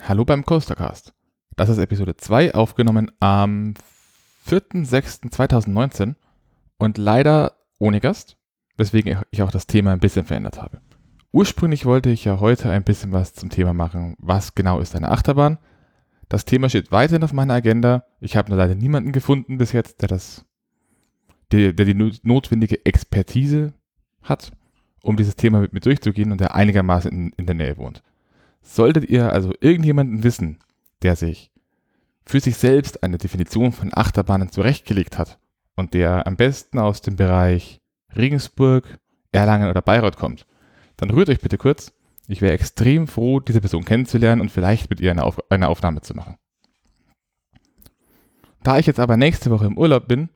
Hallo 0.00 0.24
beim 0.24 0.44
Coastercast. 0.44 1.12
Das 1.54 1.68
ist 1.68 1.78
Episode 1.78 2.16
2, 2.16 2.54
aufgenommen 2.54 3.12
am 3.20 3.74
4.6.2019 4.48 6.14
und 6.78 6.98
leider 6.98 7.52
ohne 7.78 8.00
Gast, 8.00 8.36
weswegen 8.76 9.22
ich 9.30 9.42
auch 9.42 9.52
das 9.52 9.66
Thema 9.66 9.92
ein 9.92 10.00
bisschen 10.00 10.24
verändert 10.24 10.60
habe. 10.60 10.80
Ursprünglich 11.30 11.84
wollte 11.84 12.10
ich 12.10 12.24
ja 12.24 12.40
heute 12.40 12.70
ein 12.70 12.82
bisschen 12.82 13.12
was 13.12 13.34
zum 13.34 13.50
Thema 13.50 13.74
machen, 13.74 14.16
was 14.18 14.54
genau 14.54 14.80
ist 14.80 14.96
eine 14.96 15.10
Achterbahn. 15.10 15.58
Das 16.28 16.46
Thema 16.46 16.68
steht 16.68 16.90
weiterhin 16.90 17.22
auf 17.22 17.32
meiner 17.32 17.54
Agenda. 17.54 18.04
Ich 18.20 18.36
habe 18.36 18.54
leider 18.54 18.74
niemanden 18.74 19.12
gefunden 19.12 19.58
bis 19.58 19.72
jetzt, 19.72 20.00
der 20.00 20.08
das, 20.08 20.44
der, 21.52 21.74
der 21.74 21.86
die 21.86 22.18
notwendige 22.22 22.84
Expertise 22.84 23.72
hat, 24.22 24.50
um 25.02 25.16
dieses 25.16 25.36
Thema 25.36 25.60
mit 25.60 25.74
mir 25.74 25.80
durchzugehen 25.80 26.32
und 26.32 26.40
der 26.40 26.54
einigermaßen 26.54 27.10
in, 27.12 27.32
in 27.36 27.46
der 27.46 27.54
Nähe 27.54 27.76
wohnt. 27.76 28.02
Solltet 28.62 29.08
ihr 29.10 29.32
also 29.32 29.52
irgendjemanden 29.60 30.22
wissen, 30.22 30.58
der 31.02 31.16
sich 31.16 31.50
für 32.24 32.40
sich 32.40 32.56
selbst 32.56 33.02
eine 33.02 33.18
Definition 33.18 33.72
von 33.72 33.90
Achterbahnen 33.92 34.50
zurechtgelegt 34.50 35.18
hat 35.18 35.38
und 35.76 35.94
der 35.94 36.26
am 36.26 36.36
besten 36.36 36.78
aus 36.78 37.02
dem 37.02 37.16
Bereich 37.16 37.80
Regensburg, 38.16 38.98
Erlangen 39.32 39.68
oder 39.68 39.82
Bayreuth 39.82 40.16
kommt, 40.16 40.46
dann 40.96 41.10
rührt 41.10 41.28
euch 41.28 41.40
bitte 41.40 41.58
kurz. 41.58 41.92
Ich 42.28 42.40
wäre 42.40 42.52
extrem 42.52 43.08
froh, 43.08 43.40
diese 43.40 43.60
Person 43.60 43.84
kennenzulernen 43.84 44.40
und 44.40 44.50
vielleicht 44.50 44.88
mit 44.90 45.00
ihr 45.00 45.10
eine, 45.10 45.24
Auf 45.24 45.38
eine 45.50 45.68
Aufnahme 45.68 46.02
zu 46.02 46.14
machen. 46.14 46.36
Da 48.62 48.78
ich 48.78 48.86
jetzt 48.86 49.00
aber 49.00 49.16
nächste 49.16 49.50
Woche 49.50 49.66
im 49.66 49.76
Urlaub 49.76 50.06
bin 50.06 50.28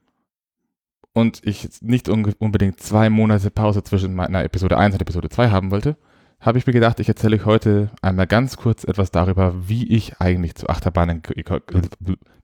und 1.12 1.46
ich 1.46 1.68
nicht 1.80 2.08
unbedingt 2.08 2.80
zwei 2.80 3.08
Monate 3.08 3.50
Pause 3.50 3.84
zwischen 3.84 4.14
meiner 4.14 4.42
Episode 4.42 4.76
1 4.76 4.94
und 4.94 5.02
Episode 5.02 5.28
2 5.28 5.50
haben 5.50 5.70
wollte, 5.70 5.96
habe 6.40 6.58
ich 6.58 6.66
mir 6.66 6.72
gedacht, 6.72 7.00
ich 7.00 7.08
erzähle 7.08 7.36
euch 7.36 7.44
heute 7.44 7.90
einmal 8.02 8.26
ganz 8.26 8.56
kurz 8.56 8.84
etwas 8.84 9.10
darüber, 9.10 9.68
wie 9.68 9.88
ich 9.88 10.20
eigentlich 10.20 10.54
zu 10.54 10.68
Achterbahnen 10.68 11.22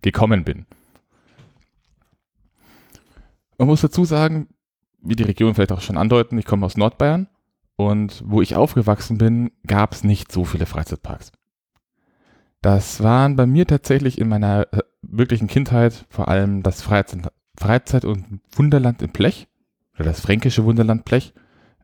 gekommen 0.03 0.45
bin. 0.45 0.67
Man 3.59 3.69
muss 3.69 3.83
dazu 3.83 4.05
sagen, 4.05 4.49
wie 5.03 5.17
die 5.17 5.23
Region 5.23 5.55
vielleicht 5.55 5.73
auch 5.73 5.81
schon 5.81 5.97
andeuten, 5.97 6.39
ich 6.39 6.47
komme 6.47 6.67
aus 6.67 6.77
Nordbayern 6.77 7.29
und 7.77 8.23
wo 8.27 8.41
ich 8.43 8.57
aufgewachsen 8.57 9.19
bin, 9.19 9.51
gab 9.67 9.93
es 9.93 10.05
nicht 10.05 10.33
so 10.33 10.45
viele 10.45 10.67
Freizeitparks. 10.67 11.33
Das 12.61 13.03
waren 13.03 13.37
bei 13.37 13.47
mir 13.47 13.67
tatsächlich 13.67 14.19
in 14.19 14.29
meiner 14.29 14.73
äh, 14.73 14.79
wirklichen 15.03 15.49
Kindheit 15.49 16.07
vor 16.09 16.29
allem 16.29 16.63
das 16.63 16.81
Freizeit, 16.81 17.33
Freizeit 17.59 18.05
und 18.05 18.41
Wunderland 18.53 19.03
in 19.03 19.11
Blech 19.11 19.49
oder 19.95 20.05
das 20.05 20.21
fränkische 20.21 20.65
Wunderland 20.65 21.05
Blech 21.05 21.35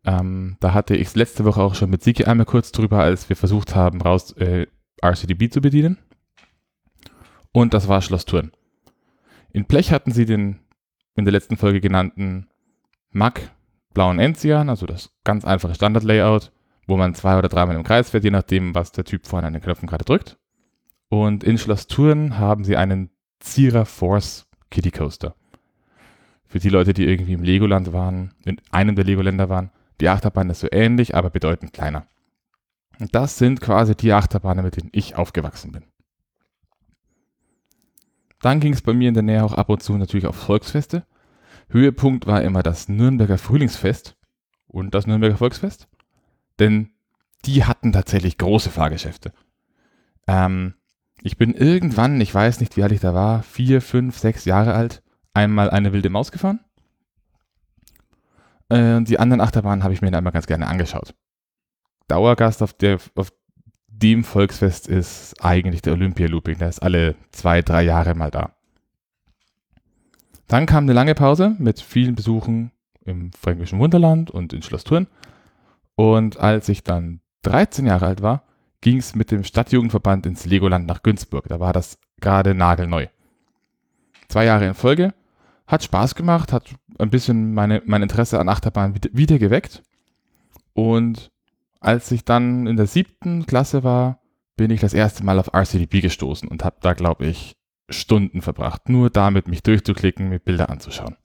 ähm, 0.04 0.56
da 0.60 0.74
hatte 0.74 0.96
ich 0.96 1.14
letzte 1.14 1.44
Woche 1.44 1.62
auch 1.62 1.74
schon 1.74 1.90
mit 1.90 2.02
Siki 2.02 2.24
einmal 2.24 2.46
kurz 2.46 2.72
drüber, 2.72 3.00
als 3.00 3.28
wir 3.28 3.36
versucht 3.36 3.74
haben, 3.74 4.00
raus 4.00 4.32
äh, 4.32 4.66
RCDB 5.02 5.52
zu 5.52 5.60
bedienen. 5.60 5.98
Und 7.52 7.74
das 7.74 7.88
war 7.88 8.02
Schloss 8.02 8.24
Thurn. 8.24 8.52
In 9.52 9.64
Blech 9.64 9.92
hatten 9.92 10.12
sie 10.12 10.26
den 10.26 10.60
in 11.14 11.24
der 11.24 11.32
letzten 11.32 11.56
Folge 11.56 11.80
genannten 11.80 12.46
MAC 13.10 13.50
blauen 13.92 14.18
Enzian, 14.18 14.68
also 14.68 14.86
das 14.86 15.10
ganz 15.24 15.44
einfache 15.44 15.74
Standard-Layout, 15.74 16.52
wo 16.86 16.96
man 16.96 17.14
zwei 17.14 17.36
oder 17.36 17.48
dreimal 17.48 17.76
im 17.76 17.82
Kreis 17.82 18.10
fährt, 18.10 18.24
je 18.24 18.30
nachdem, 18.30 18.74
was 18.74 18.92
der 18.92 19.04
Typ 19.04 19.26
vorne 19.26 19.46
an 19.46 19.52
den 19.52 19.62
Knöpfen 19.62 19.88
gerade 19.88 20.04
drückt. 20.04 20.38
Und 21.08 21.42
in 21.42 21.58
Schloss 21.58 21.86
Thurn 21.86 22.38
haben 22.38 22.64
sie 22.64 22.76
einen 22.76 23.10
Zierer 23.40 23.86
Force 23.86 24.46
Kitty 24.70 24.90
Coaster. 24.90 25.34
Für 26.46 26.58
die 26.58 26.68
Leute, 26.68 26.94
die 26.94 27.06
irgendwie 27.06 27.32
im 27.32 27.42
Legoland 27.42 27.92
waren, 27.92 28.34
in 28.44 28.60
einem 28.70 28.94
der 28.94 29.04
Legoländer 29.04 29.48
waren, 29.48 29.70
die 30.00 30.08
Achterbahn 30.08 30.50
ist 30.50 30.60
so 30.60 30.68
ähnlich, 30.70 31.14
aber 31.14 31.30
bedeutend 31.30 31.72
kleiner. 31.72 32.06
Und 33.00 33.14
das 33.14 33.38
sind 33.38 33.60
quasi 33.60 33.94
die 33.94 34.12
Achterbahnen, 34.12 34.64
mit 34.64 34.76
denen 34.76 34.90
ich 34.92 35.16
aufgewachsen 35.16 35.72
bin. 35.72 35.84
Dann 38.40 38.60
ging 38.60 38.72
es 38.72 38.82
bei 38.82 38.92
mir 38.92 39.08
in 39.08 39.14
der 39.14 39.22
Nähe 39.22 39.44
auch 39.44 39.54
ab 39.54 39.68
und 39.68 39.82
zu 39.82 39.96
natürlich 39.96 40.26
auf 40.26 40.36
Volksfeste. 40.36 41.04
Höhepunkt 41.68 42.26
war 42.26 42.42
immer 42.42 42.62
das 42.62 42.88
Nürnberger 42.88 43.38
Frühlingsfest 43.38 44.16
und 44.66 44.94
das 44.94 45.06
Nürnberger 45.06 45.36
Volksfest. 45.36 45.88
Denn 46.58 46.90
die 47.44 47.64
hatten 47.64 47.92
tatsächlich 47.92 48.38
große 48.38 48.70
Fahrgeschäfte. 48.70 49.32
Ähm, 50.26 50.74
ich 51.22 51.36
bin 51.36 51.54
irgendwann, 51.54 52.20
ich 52.20 52.32
weiß 52.32 52.60
nicht, 52.60 52.76
wie 52.76 52.82
alt 52.82 52.92
ich 52.92 53.00
da 53.00 53.14
war, 53.14 53.42
vier, 53.42 53.82
fünf, 53.82 54.18
sechs 54.18 54.44
Jahre 54.44 54.74
alt, 54.74 55.02
einmal 55.34 55.70
eine 55.70 55.92
wilde 55.92 56.10
Maus 56.10 56.32
gefahren. 56.32 56.60
Äh, 58.68 59.02
die 59.02 59.18
anderen 59.18 59.40
Achterbahnen 59.40 59.84
habe 59.84 59.94
ich 59.94 60.02
mir 60.02 60.10
dann 60.10 60.18
einmal 60.18 60.32
ganz 60.32 60.46
gerne 60.46 60.66
angeschaut. 60.66 61.14
Dauergast 62.06 62.62
auf, 62.62 62.72
der, 62.72 62.98
auf 63.14 63.32
dem 63.88 64.24
Volksfest 64.24 64.88
ist 64.88 65.34
eigentlich 65.44 65.82
der 65.82 65.92
Olympia-Looping. 65.92 66.58
Der 66.58 66.68
ist 66.68 66.82
alle 66.82 67.16
zwei, 67.30 67.62
drei 67.62 67.82
Jahre 67.82 68.14
mal 68.14 68.30
da. 68.30 68.52
Dann 70.46 70.66
kam 70.66 70.84
eine 70.84 70.94
lange 70.94 71.14
Pause 71.14 71.54
mit 71.58 71.80
vielen 71.80 72.14
Besuchen 72.14 72.72
im 73.04 73.32
Fränkischen 73.32 73.78
Wunderland 73.78 74.30
und 74.30 74.52
in 74.52 74.62
Schloss 74.62 74.84
Thurn. 74.84 75.06
Und 75.94 76.38
als 76.38 76.68
ich 76.68 76.84
dann 76.84 77.20
13 77.42 77.86
Jahre 77.86 78.06
alt 78.06 78.22
war, 78.22 78.44
ging 78.80 78.98
es 78.98 79.14
mit 79.14 79.30
dem 79.30 79.44
Stadtjugendverband 79.44 80.26
ins 80.26 80.46
Legoland 80.46 80.86
nach 80.86 81.02
Günzburg. 81.02 81.48
Da 81.48 81.60
war 81.60 81.72
das 81.72 81.98
gerade 82.20 82.54
nagelneu. 82.54 83.06
Zwei 84.28 84.44
Jahre 84.44 84.66
in 84.66 84.74
Folge 84.74 85.12
hat 85.68 85.84
Spaß 85.84 86.14
gemacht, 86.14 86.52
hat 86.52 86.74
ein 86.98 87.10
bisschen 87.10 87.52
meine, 87.52 87.82
mein 87.84 88.02
Interesse 88.02 88.40
an 88.40 88.48
Achterbahn 88.48 88.94
wieder, 89.12 89.38
geweckt. 89.38 89.82
Und 90.72 91.30
als 91.78 92.10
ich 92.10 92.24
dann 92.24 92.66
in 92.66 92.76
der 92.76 92.86
siebten 92.86 93.46
Klasse 93.46 93.84
war, 93.84 94.20
bin 94.56 94.70
ich 94.70 94.80
das 94.80 94.94
erste 94.94 95.24
Mal 95.24 95.38
auf 95.38 95.52
RCDB 95.54 96.00
gestoßen 96.00 96.48
und 96.48 96.64
habe 96.64 96.78
da, 96.80 96.94
glaube 96.94 97.26
ich, 97.26 97.54
Stunden 97.90 98.42
verbracht, 98.42 98.88
nur 98.88 99.10
damit 99.10 99.46
mich 99.46 99.62
durchzuklicken, 99.62 100.30
mir 100.30 100.40
Bilder 100.40 100.70
anzuschauen. 100.70 101.16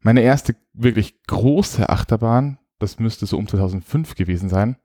Meine 0.00 0.22
erste 0.22 0.56
wirklich 0.72 1.22
große 1.24 1.88
Achterbahn, 1.88 2.58
das 2.78 2.98
müsste 2.98 3.26
so 3.26 3.38
um 3.38 3.46
2005 3.46 4.14
gewesen 4.16 4.48
sein, 4.48 4.76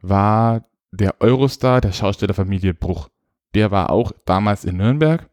war 0.00 0.64
der 0.90 1.20
Eurostar 1.20 1.80
der 1.80 1.92
Schaustellerfamilie 1.92 2.74
Bruch. 2.74 3.08
Der 3.54 3.70
war 3.70 3.90
auch 3.90 4.12
damals 4.24 4.64
in 4.64 4.76
Nürnberg 4.78 5.28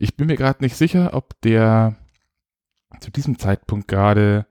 ich 0.00 0.16
bin 0.16 0.28
mir 0.28 0.36
gerade 0.36 0.64
nicht 0.64 0.76
sicher, 0.76 1.12
ob 1.12 1.38
der 1.42 1.94
zu 3.00 3.10
diesem 3.10 3.38
Zeitpunkt 3.38 3.86
gerade 3.86 4.46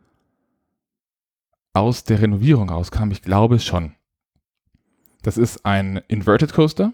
aus 1.73 2.03
der 2.03 2.21
Renovierung 2.21 2.69
rauskam. 2.69 3.09
Ich 3.09 3.23
glaube 3.23 3.59
schon. 3.59 3.95
Das 5.23 5.37
ist 5.37 5.65
ein 5.65 5.97
Inverted 6.07 6.53
Coaster 6.53 6.93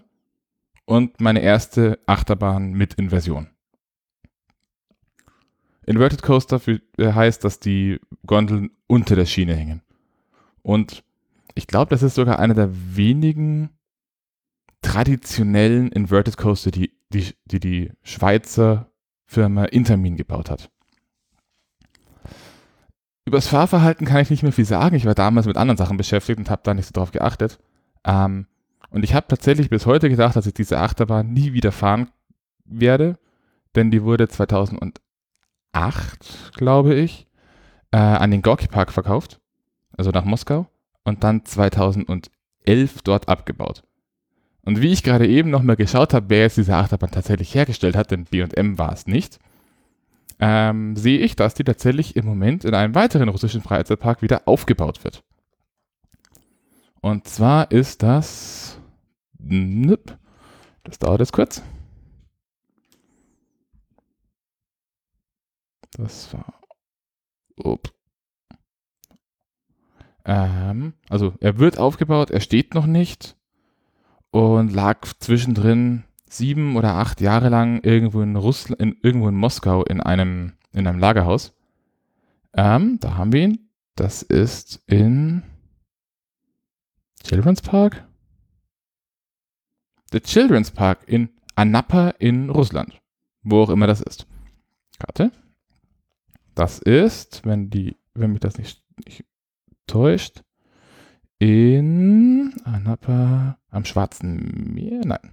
und 0.86 1.20
meine 1.20 1.42
erste 1.42 1.98
Achterbahn 2.06 2.72
mit 2.72 2.94
Inversion. 2.94 3.48
Inverted 5.84 6.22
Coaster 6.22 6.60
äh, 6.96 7.12
heißt, 7.12 7.44
dass 7.44 7.60
die 7.60 8.00
Gondeln 8.26 8.70
unter 8.86 9.16
der 9.16 9.26
Schiene 9.26 9.54
hängen. 9.54 9.82
Und 10.62 11.04
ich 11.54 11.66
glaube, 11.66 11.90
das 11.90 12.02
ist 12.02 12.14
sogar 12.14 12.38
einer 12.38 12.54
der 12.54 12.70
wenigen 12.96 13.68
traditionellen 14.80 15.92
Inverted 15.92 16.38
Coaster, 16.38 16.70
die 16.70 16.95
die, 17.10 17.34
die, 17.44 17.60
die 17.60 17.92
Schweizer 18.02 18.90
Firma 19.24 19.64
Intermin 19.64 20.16
gebaut 20.16 20.50
hat. 20.50 20.70
Über 23.24 23.38
das 23.38 23.48
Fahrverhalten 23.48 24.06
kann 24.06 24.20
ich 24.20 24.30
nicht 24.30 24.44
mehr 24.44 24.52
viel 24.52 24.64
sagen. 24.64 24.94
Ich 24.94 25.04
war 25.04 25.14
damals 25.14 25.46
mit 25.46 25.56
anderen 25.56 25.76
Sachen 25.76 25.96
beschäftigt 25.96 26.38
und 26.38 26.48
habe 26.48 26.62
da 26.64 26.74
nicht 26.74 26.86
so 26.86 26.92
drauf 26.92 27.10
geachtet. 27.10 27.58
Ähm, 28.04 28.46
und 28.90 29.02
ich 29.02 29.14
habe 29.14 29.26
tatsächlich 29.28 29.68
bis 29.68 29.84
heute 29.84 30.08
gedacht, 30.08 30.36
dass 30.36 30.46
ich 30.46 30.54
diese 30.54 30.78
Achterbahn 30.78 31.32
nie 31.32 31.52
wieder 31.52 31.72
fahren 31.72 32.08
werde, 32.64 33.18
denn 33.74 33.90
die 33.90 34.04
wurde 34.04 34.28
2008, 34.28 35.00
glaube 36.54 36.94
ich, 36.94 37.26
äh, 37.90 37.96
an 37.96 38.30
den 38.30 38.42
Gorki 38.42 38.68
Park 38.68 38.92
verkauft, 38.92 39.40
also 39.96 40.10
nach 40.10 40.24
Moskau, 40.24 40.68
und 41.02 41.24
dann 41.24 41.44
2011 41.44 42.30
dort 43.02 43.28
abgebaut. 43.28 43.82
Und 44.66 44.82
wie 44.82 44.92
ich 44.92 45.04
gerade 45.04 45.28
eben 45.28 45.48
nochmal 45.48 45.76
geschaut 45.76 46.12
habe, 46.12 46.28
wer 46.28 46.40
jetzt 46.40 46.56
diese 46.56 46.74
Achterbahn 46.74 47.12
tatsächlich 47.12 47.54
hergestellt 47.54 47.94
hat, 47.94 48.10
denn 48.10 48.24
BM 48.24 48.78
war 48.78 48.92
es 48.92 49.06
nicht, 49.06 49.38
ähm, 50.40 50.96
sehe 50.96 51.20
ich, 51.20 51.36
dass 51.36 51.54
die 51.54 51.62
tatsächlich 51.62 52.16
im 52.16 52.26
Moment 52.26 52.64
in 52.64 52.74
einem 52.74 52.96
weiteren 52.96 53.28
russischen 53.28 53.62
Freizeitpark 53.62 54.22
wieder 54.22 54.42
aufgebaut 54.46 55.04
wird. 55.04 55.22
Und 57.00 57.28
zwar 57.28 57.70
ist 57.70 58.02
das. 58.02 58.80
Das 59.38 60.98
dauert 60.98 61.20
jetzt 61.20 61.32
kurz. 61.32 61.62
Das 65.92 66.34
war. 66.34 66.60
Up. 67.64 67.92
Ähm, 70.24 70.94
also 71.08 71.34
er 71.38 71.58
wird 71.58 71.78
aufgebaut, 71.78 72.32
er 72.32 72.40
steht 72.40 72.74
noch 72.74 72.86
nicht 72.86 73.36
und 74.36 74.72
lag 74.72 75.06
zwischendrin 75.18 76.04
sieben 76.28 76.76
oder 76.76 76.94
acht 76.94 77.20
Jahre 77.20 77.48
lang 77.48 77.80
irgendwo 77.82 78.20
in 78.20 78.36
Russland, 78.36 78.80
in, 78.80 78.96
irgendwo 79.02 79.28
in 79.28 79.34
Moskau 79.34 79.84
in 79.84 80.00
einem, 80.00 80.52
in 80.72 80.86
einem 80.86 80.98
Lagerhaus. 80.98 81.54
Ähm, 82.52 82.98
da 83.00 83.16
haben 83.16 83.32
wir 83.32 83.42
ihn. 83.44 83.70
Das 83.94 84.22
ist 84.22 84.82
in 84.86 85.42
Children's 87.24 87.62
Park. 87.62 88.06
der 90.12 90.22
Children's 90.22 90.70
Park 90.70 91.00
in 91.06 91.30
Anapa 91.54 92.10
in 92.18 92.50
Russland. 92.50 93.00
Wo 93.42 93.62
auch 93.62 93.70
immer 93.70 93.86
das 93.86 94.02
ist. 94.02 94.26
Karte. 94.98 95.32
Das 96.54 96.78
ist, 96.78 97.44
wenn 97.44 97.70
die, 97.70 97.96
wenn 98.14 98.32
mich 98.32 98.40
das 98.40 98.58
nicht, 98.58 98.82
nicht 99.04 99.24
täuscht, 99.86 100.42
in 101.38 102.54
Anapa 102.64 103.58
am 103.70 103.84
Schwarzen 103.84 104.74
Meer? 104.74 105.02
Nein. 105.04 105.32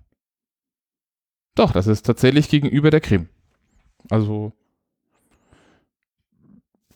Doch, 1.56 1.72
das 1.72 1.88
ist 1.88 2.04
tatsächlich 2.04 2.50
gegenüber 2.50 2.90
der 2.90 3.02
Krim. 3.02 3.30
Also 4.10 4.54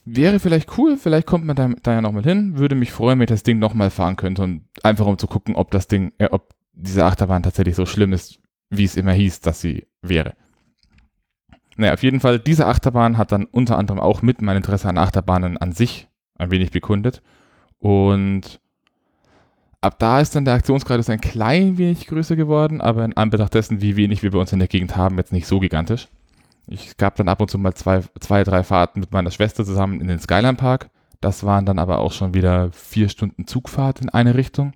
wäre 0.04 0.40
vielleicht 0.40 0.78
cool, 0.78 0.98
vielleicht 0.98 1.28
kommt 1.28 1.46
man 1.46 1.56
da, 1.56 1.70
da 1.84 1.94
ja 1.94 2.02
nochmal 2.02 2.24
hin. 2.24 2.58
Würde 2.58 2.76
mich 2.76 2.92
freuen, 2.92 3.20
wenn 3.20 3.26
ich 3.26 3.30
das 3.30 3.44
Ding 3.44 3.60
nochmal 3.60 3.90
fahren 3.90 4.16
könnte 4.16 4.44
und 4.44 4.64
einfach 4.84 5.06
um 5.06 5.18
zu 5.18 5.28
gucken, 5.28 5.56
ob 5.56 5.72
das 5.72 5.88
Ding, 5.88 6.14
äh, 6.18 6.30
ob 6.32 6.56
diese 6.74 7.06
Achterbahn 7.06 7.44
tatsächlich 7.44 7.76
so 7.76 7.86
schlimm 7.86 8.14
ist, 8.14 8.40
wie 8.70 8.84
es 8.84 8.96
immer 8.96 9.14
hieß, 9.14 9.42
dass 9.42 9.62
sie 9.62 9.88
wäre. 10.02 10.34
Naja, 11.76 11.94
auf 11.94 12.04
jeden 12.04 12.20
Fall, 12.20 12.40
diese 12.40 12.66
Achterbahn 12.66 13.18
hat 13.18 13.32
dann 13.32 13.46
unter 13.46 13.78
anderem 13.78 14.00
auch 14.00 14.22
mit 14.22 14.42
mein 14.42 14.58
Interesse 14.58 14.90
an 14.90 14.98
Achterbahnen 14.98 15.58
an 15.58 15.72
sich 15.74 16.08
ein 16.38 16.52
wenig 16.52 16.72
bekundet. 16.72 17.22
Und 17.80 18.60
ab 19.88 20.00
da 20.00 20.22
ist 20.22 20.36
dann 20.36 20.46
der 20.46 20.54
Aktionsgrad 20.54 21.10
ein 21.10 21.22
klein 21.22 21.78
wenig 21.78 22.08
größer 22.08 22.36
geworden, 22.36 22.82
aber 22.82 23.04
in 23.04 23.18
Anbetracht 23.18 23.54
dessen, 23.54 23.82
wie 23.82 23.96
wenig 23.96 24.22
wir 24.22 24.32
bei 24.32 24.38
uns 24.38 24.54
in 24.54 24.60
der 24.60 24.68
Gegend 24.68 24.96
haben, 24.96 25.18
jetzt 25.18 25.34
nicht 25.34 25.48
so 25.48 25.60
gigantisch. 25.60 26.08
Ich 26.68 26.98
gab 26.98 27.16
dann 27.16 27.30
ab 27.30 27.42
und 27.42 27.50
zu 27.50 27.58
mal 27.58 27.74
zwei, 27.74 28.02
zwei, 28.20 28.44
drei 28.44 28.64
Fahrten 28.64 29.00
mit 29.00 29.12
meiner 29.12 29.32
Schwester 29.32 29.66
zusammen 29.66 30.02
in 30.02 30.08
den 30.08 30.20
Skyline 30.20 30.56
Park. 30.56 30.90
Das 31.22 31.44
waren 31.44 31.66
dann 31.66 31.80
aber 31.80 32.00
auch 32.00 32.12
schon 32.12 32.34
wieder 32.34 32.72
vier 32.74 33.10
Stunden 33.10 33.48
Zugfahrt 33.48 34.02
in 34.02 34.10
eine 34.10 34.36
Richtung. 34.36 34.74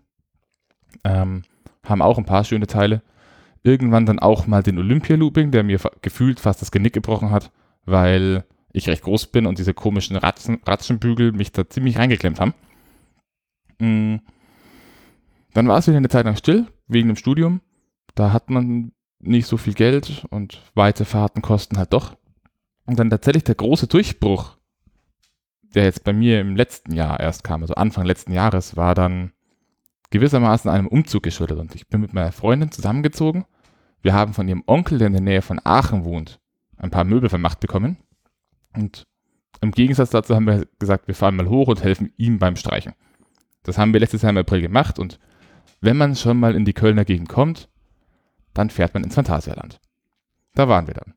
Ähm, 1.04 1.44
haben 1.84 2.02
auch 2.02 2.18
ein 2.18 2.26
paar 2.26 2.44
schöne 2.44 2.68
Teile. 2.68 3.02
Irgendwann 3.64 4.06
dann 4.06 4.20
auch 4.20 4.48
mal 4.48 4.64
den 4.64 4.80
Olympia-Looping, 4.80 5.52
der 5.52 5.64
mir 5.64 5.80
gefühlt 6.02 6.40
fast 6.40 6.62
das 6.62 6.72
Genick 6.72 6.94
gebrochen 6.94 7.30
hat, 7.30 7.52
weil 7.86 8.46
ich 8.72 8.88
recht 8.88 9.04
groß 9.04 9.28
bin 9.28 9.46
und 9.46 9.60
diese 9.60 9.74
komischen 9.74 10.16
Ratzen, 10.16 10.62
Ratschenbügel 10.66 11.34
mich 11.34 11.52
da 11.52 11.70
ziemlich 11.70 11.98
reingeklemmt 11.98 12.40
haben. 12.40 12.54
Mhm. 13.80 14.22
Dann 15.54 15.68
war 15.68 15.78
es 15.78 15.88
wieder 15.88 15.98
eine 15.98 16.10
Zeit 16.10 16.26
lang 16.26 16.36
still, 16.36 16.68
wegen 16.88 17.08
dem 17.08 17.18
Studium. 17.18 17.62
Da 18.16 18.34
hat 18.34 18.50
man 18.50 18.92
nicht 19.20 19.48
so 19.48 19.58
viel 19.58 19.74
Geld 19.74 20.26
und 20.30 20.62
weite 20.74 21.06
Fahrten 21.06 21.42
kosten 21.42 21.78
halt 21.78 21.94
doch. 21.94 22.16
Und 22.86 23.00
dann 23.00 23.10
tatsächlich 23.10 23.44
der 23.44 23.56
große 23.56 23.88
Durchbruch, 23.88 24.58
der 25.76 25.84
jetzt 25.84 26.04
bei 26.04 26.14
mir 26.14 26.42
im 26.42 26.56
letzten 26.56 26.94
Jahr 26.94 27.20
erst 27.20 27.44
kam, 27.44 27.62
also 27.62 27.76
Anfang 27.76 28.06
letzten 28.06 28.34
Jahres, 28.34 28.76
war 28.76 28.96
dann 28.96 29.32
gewissermaßen 30.10 30.70
einem 30.70 30.88
Umzug 30.88 31.24
geschuldet. 31.24 31.60
Und 31.60 31.76
ich 31.76 31.88
bin 31.88 32.02
mit 32.02 32.14
meiner 32.14 32.32
Freundin 32.32 32.72
zusammengezogen. 32.72 33.46
Wir 34.02 34.14
haben 34.14 34.34
von 34.34 34.48
ihrem 34.48 34.64
Onkel, 34.66 34.98
der 34.98 35.08
in 35.08 35.14
der 35.14 35.22
Nähe 35.22 35.42
von 35.42 35.62
Aachen 35.64 36.04
wohnt, 36.04 36.40
ein 36.78 36.90
paar 36.90 37.04
Möbel 37.04 37.30
vermacht 37.30 37.60
bekommen. 37.60 37.98
Und 38.76 39.06
im 39.62 39.72
Gegensatz 39.72 40.10
dazu 40.10 40.36
haben 40.36 40.48
wir 40.48 40.66
gesagt, 40.80 41.08
wir 41.08 41.16
fahren 41.16 41.36
mal 41.36 41.48
hoch 41.48 41.68
und 41.68 41.84
helfen 41.84 42.12
ihm 42.18 42.40
beim 42.40 42.56
Streichen. 42.56 42.94
Das 43.64 43.78
haben 43.78 43.94
wir 43.94 44.00
letztes 44.00 44.24
Jahr 44.24 44.32
im 44.32 44.38
April 44.38 44.62
gemacht 44.62 44.98
und 44.98 45.20
wenn 45.82 45.98
man 45.98 46.16
schon 46.16 46.40
mal 46.40 46.56
in 46.56 46.66
die 46.66 46.74
Kölner 46.74 47.06
Gegend 47.06 47.28
kommt, 47.28 47.70
dann 48.54 48.70
fährt 48.70 48.94
man 48.94 49.04
ins 49.04 49.16
Phantasialand. 49.16 49.80
Da 50.54 50.68
waren 50.68 50.88
wir 50.88 50.94
dann. 50.94 51.16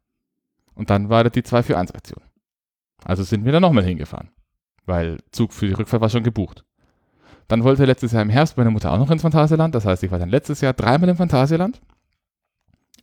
Und 0.74 0.90
dann 0.90 1.08
war 1.08 1.22
das 1.22 1.32
die 1.32 1.42
2 1.42 1.62
für 1.62 1.78
1 1.78 1.92
Aktion. 1.92 2.22
Also 3.04 3.22
sind 3.22 3.44
wir 3.44 3.52
da 3.52 3.60
nochmal 3.60 3.84
hingefahren. 3.84 4.30
Weil 4.86 5.18
Zug 5.30 5.52
für 5.52 5.66
die 5.66 5.74
Rückfahrt 5.74 6.02
war 6.02 6.08
schon 6.08 6.24
gebucht. 6.24 6.64
Dann 7.48 7.62
wollte 7.62 7.84
letztes 7.84 8.12
Jahr 8.12 8.22
im 8.22 8.30
Herbst 8.30 8.56
meine 8.56 8.70
Mutter 8.70 8.92
auch 8.92 8.98
noch 8.98 9.10
ins 9.10 9.22
Phantasialand. 9.22 9.74
Das 9.74 9.84
heißt, 9.84 10.02
ich 10.02 10.10
war 10.10 10.18
dann 10.18 10.30
letztes 10.30 10.60
Jahr 10.60 10.72
dreimal 10.72 11.10
im 11.10 11.16
Phantasialand. 11.16 11.80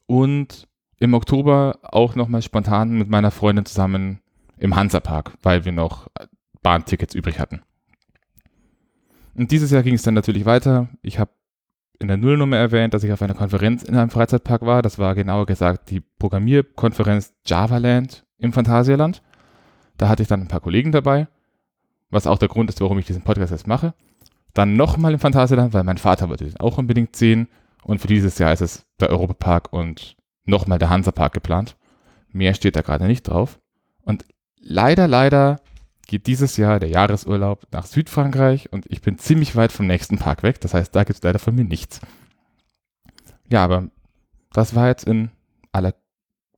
Und 0.07 0.67
im 0.97 1.13
Oktober 1.13 1.79
auch 1.83 2.15
nochmal 2.15 2.41
spontan 2.41 2.97
mit 2.97 3.09
meiner 3.09 3.31
Freundin 3.31 3.65
zusammen 3.65 4.19
im 4.57 4.75
Hansapark, 4.75 5.33
weil 5.41 5.65
wir 5.65 5.71
noch 5.71 6.07
Bahntickets 6.61 7.15
übrig 7.15 7.39
hatten. 7.39 7.61
Und 9.33 9.51
dieses 9.51 9.71
Jahr 9.71 9.83
ging 9.83 9.95
es 9.95 10.03
dann 10.03 10.13
natürlich 10.13 10.45
weiter. 10.45 10.89
Ich 11.01 11.17
habe 11.17 11.31
in 12.01 12.07
der 12.07 12.17
Nullnummer 12.17 12.57
erwähnt, 12.57 12.93
dass 12.93 13.03
ich 13.03 13.11
auf 13.11 13.21
einer 13.21 13.33
Konferenz 13.33 13.83
in 13.83 13.95
einem 13.95 14.09
Freizeitpark 14.09 14.63
war. 14.63 14.81
Das 14.81 14.97
war 14.97 15.15
genauer 15.15 15.45
gesagt 15.45 15.89
die 15.91 16.01
Programmierkonferenz 16.01 17.33
Javaland 17.45 18.25
im 18.37 18.53
Phantasialand. 18.53 19.21
Da 19.97 20.09
hatte 20.09 20.23
ich 20.23 20.27
dann 20.27 20.41
ein 20.41 20.47
paar 20.47 20.61
Kollegen 20.61 20.91
dabei, 20.91 21.27
was 22.09 22.27
auch 22.27 22.39
der 22.39 22.49
Grund 22.49 22.69
ist, 22.69 22.81
warum 22.81 22.97
ich 22.97 23.05
diesen 23.05 23.21
Podcast 23.21 23.51
jetzt 23.51 23.67
mache. 23.67 23.93
Dann 24.53 24.75
nochmal 24.75 25.13
im 25.13 25.19
Phantasialand, 25.19 25.73
weil 25.73 25.83
mein 25.83 25.97
Vater 25.97 26.27
wollte 26.27 26.45
den 26.45 26.59
auch 26.59 26.77
unbedingt 26.77 27.15
sehen. 27.15 27.47
Und 27.83 28.01
für 28.01 28.07
dieses 28.07 28.37
Jahr 28.37 28.51
ist 28.51 28.61
es 28.61 28.85
der 28.99 29.09
Europapark 29.09 29.71
und 29.71 30.17
nochmal 30.45 30.79
der 30.79 30.89
Hansapark 30.89 31.33
geplant. 31.33 31.77
Mehr 32.31 32.53
steht 32.53 32.75
da 32.75 32.81
gerade 32.81 33.05
nicht 33.05 33.23
drauf. 33.23 33.59
Und 34.03 34.25
leider, 34.59 35.07
leider 35.07 35.61
geht 36.11 36.27
dieses 36.27 36.57
Jahr 36.57 36.81
der 36.81 36.89
Jahresurlaub 36.89 37.67
nach 37.71 37.85
Südfrankreich 37.85 38.73
und 38.73 38.85
ich 38.89 39.01
bin 39.01 39.17
ziemlich 39.17 39.55
weit 39.55 39.71
vom 39.71 39.87
nächsten 39.87 40.17
Park 40.17 40.43
weg. 40.43 40.59
Das 40.59 40.73
heißt, 40.73 40.93
da 40.93 41.05
gibt 41.05 41.17
es 41.17 41.23
leider 41.23 41.39
von 41.39 41.55
mir 41.55 41.63
nichts. 41.63 42.01
Ja, 43.49 43.63
aber 43.63 43.87
das 44.51 44.75
war 44.75 44.89
jetzt 44.89 45.05
in 45.05 45.31
aller, 45.71 45.95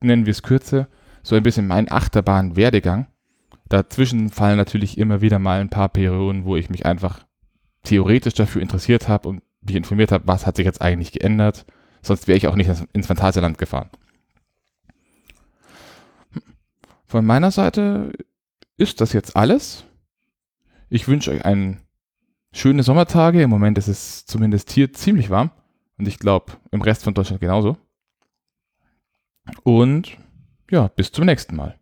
nennen 0.00 0.26
wir 0.26 0.32
es 0.32 0.42
Kürze, 0.42 0.88
so 1.22 1.36
ein 1.36 1.44
bisschen 1.44 1.68
mein 1.68 1.88
Achterbahn-Werdegang. 1.88 3.06
Dazwischen 3.68 4.28
fallen 4.30 4.56
natürlich 4.56 4.98
immer 4.98 5.20
wieder 5.20 5.38
mal 5.38 5.60
ein 5.60 5.70
paar 5.70 5.88
Perioden, 5.88 6.44
wo 6.44 6.56
ich 6.56 6.68
mich 6.68 6.84
einfach 6.84 7.24
theoretisch 7.84 8.34
dafür 8.34 8.60
interessiert 8.60 9.06
habe 9.06 9.28
und 9.28 9.42
mich 9.60 9.76
informiert 9.76 10.10
habe, 10.10 10.26
was 10.26 10.46
hat 10.46 10.56
sich 10.56 10.66
jetzt 10.66 10.82
eigentlich 10.82 11.12
geändert. 11.12 11.64
Sonst 12.02 12.26
wäre 12.26 12.36
ich 12.36 12.48
auch 12.48 12.56
nicht 12.56 12.72
ins 12.92 13.06
Phantasialand 13.06 13.56
gefahren. 13.58 13.90
Von 17.06 17.24
meiner 17.24 17.52
Seite 17.52 18.10
ist 18.76 19.00
das 19.00 19.12
jetzt 19.12 19.36
alles. 19.36 19.84
Ich 20.88 21.08
wünsche 21.08 21.30
euch 21.30 21.44
einen 21.44 21.80
schöne 22.52 22.82
Sommertage. 22.82 23.42
Im 23.42 23.50
Moment 23.50 23.78
ist 23.78 23.88
es 23.88 24.26
zumindest 24.26 24.70
hier 24.70 24.92
ziemlich 24.92 25.30
warm. 25.30 25.50
Und 25.98 26.08
ich 26.08 26.18
glaube, 26.18 26.52
im 26.70 26.82
Rest 26.82 27.04
von 27.04 27.14
Deutschland 27.14 27.40
genauso. 27.40 27.76
Und 29.62 30.16
ja, 30.70 30.88
bis 30.88 31.12
zum 31.12 31.26
nächsten 31.26 31.56
Mal. 31.56 31.78